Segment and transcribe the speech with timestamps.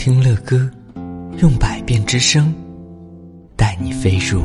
[0.00, 0.58] 听乐歌，
[1.42, 2.54] 用百变之声
[3.54, 4.40] 带你飞入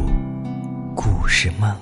[0.93, 1.74] 故事梦。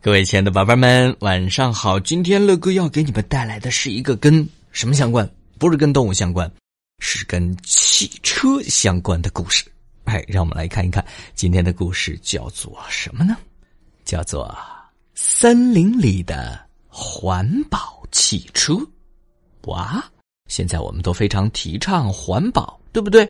[0.00, 2.00] 各位亲爱的宝贝们，晚上好！
[2.00, 5.30] 今天乐哥要给你们带来的是一个跟什么相关？
[5.58, 6.50] 不是跟动物相关，
[7.00, 9.66] 是跟汽车相关的故事。
[10.04, 11.04] 哎，让我们来看一看
[11.34, 13.36] 今天的故事叫做什么呢？
[14.06, 14.56] 叫做
[15.14, 16.58] 森林里的
[16.88, 18.74] 环保汽车。
[19.64, 20.02] 哇！
[20.48, 23.28] 现在我们都非常提倡环保，对不对？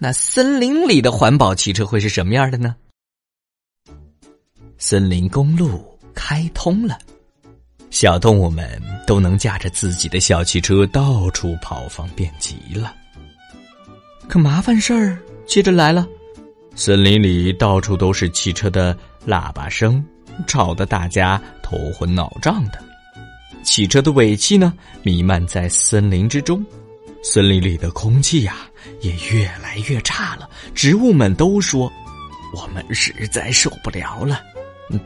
[0.00, 2.74] 那森林里的环保汽车会是什么样的呢？
[4.78, 6.98] 森林公路开通了，
[7.90, 12.94] 小动物们都能驾着自己的小汽车到处跑，方便极了。
[14.28, 16.06] 可麻烦事儿接着来了，
[16.74, 20.04] 森林里到处都是汽车的喇叭声，
[20.46, 22.82] 吵得大家头昏脑胀的。
[23.62, 26.64] 汽车的尾气呢，弥漫在森林之中，
[27.22, 28.56] 森林里的空气呀，
[29.00, 30.48] 也越来越差了。
[30.74, 31.90] 植物们都说
[32.54, 34.42] ：“我们实在受不了了。”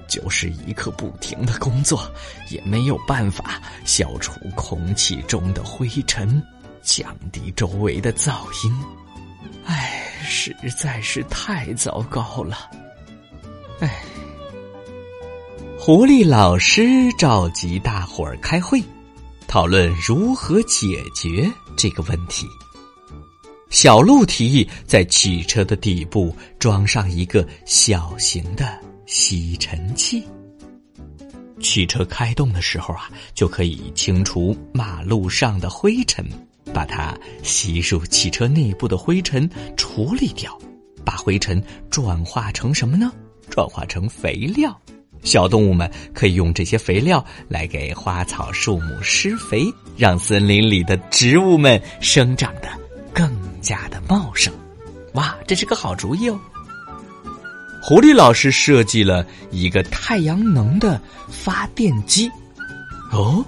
[0.09, 2.11] 就是一刻不停的工作，
[2.51, 6.43] 也没有办法消除空气中的灰尘，
[6.83, 8.35] 降低周围的噪
[8.67, 8.75] 音。
[9.65, 12.69] 唉，实在是太糟糕了。
[13.81, 14.03] 唉。
[15.87, 18.83] 狐狸老师召集大伙儿开会，
[19.47, 22.45] 讨论如何解决这个问题。
[23.71, 28.77] 小鹿提议在汽车的底部装上一个小型的
[29.07, 30.27] 吸尘器，
[31.61, 36.29] 汽车开动的时候啊，就可以清除马路上的灰尘，
[36.75, 40.59] 把它吸入汽车内部的灰尘处理掉，
[41.05, 43.13] 把灰尘转化成什么呢？
[43.49, 44.77] 转化成肥料。
[45.27, 52.69] 小动物们可以用这些肥料来给花草树木施肥，让森林里的植物们生长的
[53.13, 54.55] 更加的茂盛。
[55.15, 56.39] 哇，这是个好主意哦！
[57.83, 62.31] 狐狸老师设计了一个太阳能的发电机，
[63.13, 63.45] 哦，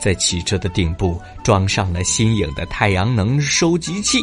[0.00, 4.18] 在汽车的顶部装上了新颖的太阳能收集器。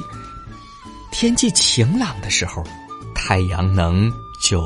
[1.12, 2.64] 天气晴朗的时候，
[3.14, 4.62] 太阳能就。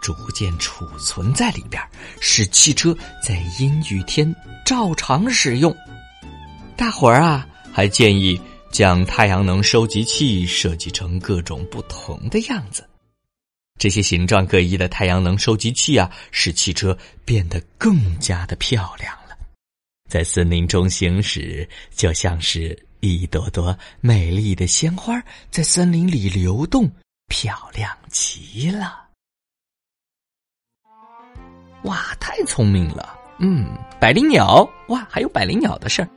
[0.00, 1.82] 逐渐储存在里边，
[2.20, 4.34] 使汽车在阴雨天
[4.64, 5.76] 照常使用。
[6.76, 8.40] 大伙儿啊，还建议
[8.72, 12.86] 将太阳能收集器设计成各种不同的样子。
[13.78, 19.36] 这些形状各异的太阳能收集器啊，使汽车变得更加的漂亮了。
[20.08, 26.90] 在森林中行驶，就像是一朵朵美丽的鲜花在森林里流动，
[27.28, 29.09] 漂亮极了。
[31.82, 33.14] 哇，太聪明了！
[33.38, 33.66] 嗯，
[33.98, 36.08] 百灵鸟哇，还有百灵鸟的事儿。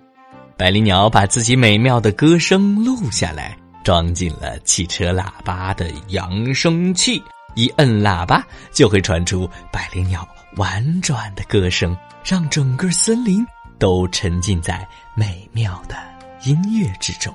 [0.57, 7.23] 百灵鸟把自己美妙的歌声录下来，装进了汽车喇叭的扬声器，
[7.55, 13.45] 一摁喇叭就会传出百灵鸟婉转的歌声，让整个森林
[13.79, 15.95] 都沉浸在美妙的
[16.43, 17.33] 音乐之中。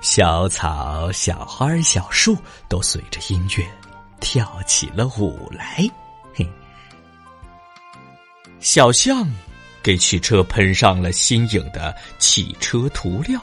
[0.00, 2.36] 小草、小花、小树
[2.68, 3.66] 都随着音乐
[4.20, 5.86] 跳起了舞来。
[6.32, 6.48] 嘿
[8.60, 9.26] 小象
[9.82, 13.40] 给汽车喷上了新颖的汽车涂料，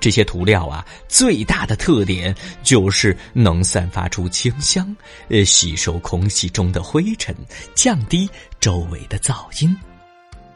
[0.00, 4.94] 这些涂料啊，最大的特点就是能散发出清香，
[5.28, 7.34] 呃，吸收空气中的灰尘，
[7.74, 9.74] 降低周围的噪音。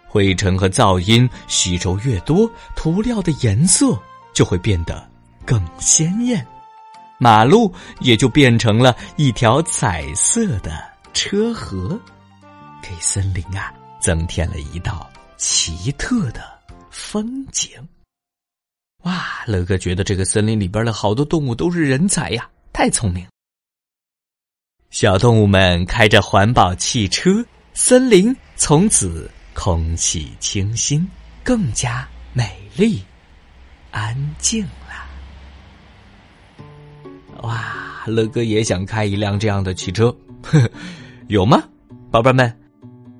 [0.09, 3.97] 灰尘和噪音吸收越多，涂料的颜色
[4.35, 5.09] 就会变得
[5.47, 6.45] 更鲜艳，
[7.19, 11.99] 马路也就变成了一条彩色的车河，
[12.83, 13.73] 给森林啊。
[14.03, 15.09] 增添了一道
[15.39, 16.43] 奇特的
[16.91, 17.71] 风景。
[19.05, 23.27] 哇，乐哥觉得这个森林里边的好多动物都是人才呀，太聪明。
[24.91, 31.09] 小动物们开着环保汽车，森林从此空气清新，
[31.43, 33.03] 更加美丽、
[33.91, 35.09] 安静了。
[37.43, 40.71] 哇，乐哥也想开一辆这样的汽车，呵 呵
[41.29, 41.63] 有吗，
[42.11, 42.62] 宝贝们？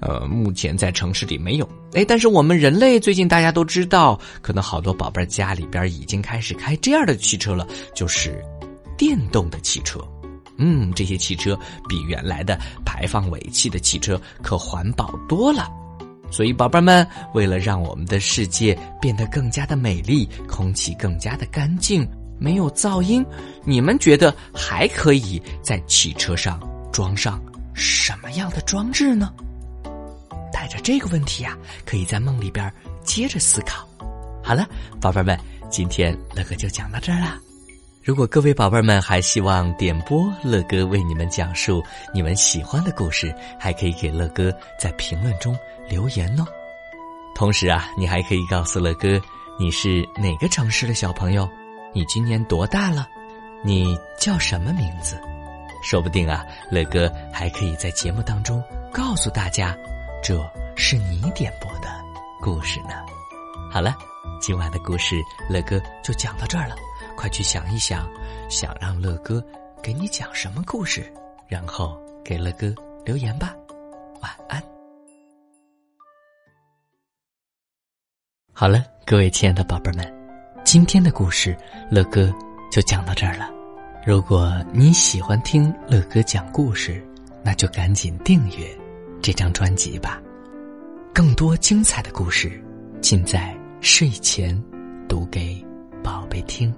[0.03, 1.69] 呃，目前在城市里没有。
[1.95, 8.45] 哎，但是我们人类最近大家都知道，可能好多宝贝家里边已经开始开这样的汽车了，就是
[8.99, 10.01] 电动的汽车。
[10.59, 11.59] 嗯，这些汽车
[11.89, 15.69] 比原来的排放尾气的汽车可环保多了。
[16.31, 22.09] 所以，宝贝们，为了让我们的世界变得更加的美丽，空气更加的干净，
[22.39, 23.25] 没有噪音，
[23.65, 26.59] 你们觉得还可以在汽车上
[26.91, 27.39] 装上
[27.75, 29.31] 什么样的装置呢？
[30.81, 32.73] 这个问题呀，可以在梦里边
[33.05, 33.89] 接着思考。
[34.43, 34.67] 好了，
[35.01, 35.39] 宝贝们，
[35.71, 37.39] 今天乐哥就讲到这儿啦。
[38.03, 41.81] 如果各位宝贝们还希望点播乐哥为你们讲述
[42.13, 45.57] 你们喜欢的故事，还可以给乐哥在评论中
[45.89, 46.45] 留言哦。
[47.35, 49.21] 同时啊，你还可以告诉乐哥
[49.59, 51.49] 你是哪个城市的小朋友，
[51.95, 53.09] 你今年多大了，
[53.65, 55.17] 你叫什么名字？
[55.85, 59.77] 说不定啊，乐哥还可以在节目当中告诉大家，
[60.25, 60.37] 这
[60.77, 61.89] 是你点播的
[62.41, 62.95] 故事呢。
[63.71, 63.97] 好了，
[64.41, 65.17] 今晚的故事
[65.49, 66.77] 乐哥就讲到这儿了。
[67.17, 68.09] 快去想一想，
[68.49, 69.45] 想让乐哥
[69.83, 71.13] 给你讲什么故事，
[71.47, 72.75] 然后给乐哥
[73.05, 73.55] 留言吧。
[74.21, 74.63] 晚安。
[78.53, 80.13] 好了，各位亲爱的宝贝们，
[80.65, 81.57] 今天的故事
[81.91, 82.33] 乐哥
[82.71, 83.51] 就讲到这儿了。
[84.07, 87.05] 如果你喜欢听乐哥讲故事，
[87.43, 88.67] 那就赶紧订阅
[89.21, 90.22] 这张专辑吧。
[91.43, 92.63] 多精彩的故事，
[93.01, 94.57] 尽在睡前
[95.09, 95.61] 读给
[96.01, 96.73] 宝贝听。